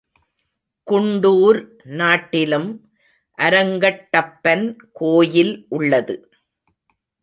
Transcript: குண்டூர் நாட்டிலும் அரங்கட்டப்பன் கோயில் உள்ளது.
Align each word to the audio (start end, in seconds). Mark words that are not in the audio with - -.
குண்டூர் 0.87 1.59
நாட்டிலும் 1.91 2.69
அரங்கட்டப்பன் 3.39 4.65
கோயில் 4.93 5.65
உள்ளது. 5.69 6.15